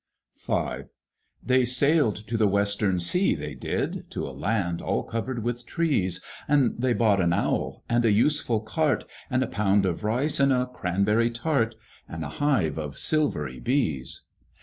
[0.47, 0.79] V.
[1.43, 6.19] They sailed to the Western sea, they did, To a land all covered with trees,
[6.47, 10.51] And they bought an Owl, and a useful Cart, And a pound of Rice, and
[10.51, 11.75] a Cranberry Tart,
[12.09, 14.23] And a hive of silvery Bees.